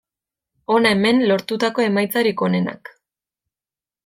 [0.75, 2.91] Hona hemen lortutako emaitzarik onenak.